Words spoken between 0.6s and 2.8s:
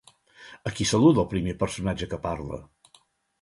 A qui saluda el primer personatge que parla?